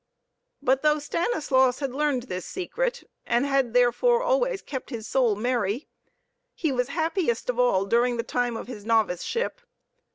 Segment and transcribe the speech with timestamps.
[0.63, 5.85] But though Stanislaus had learned this secret, and had therefore always kept his soul merry,
[6.55, 9.61] he was happiest of all during the time of his noviceship.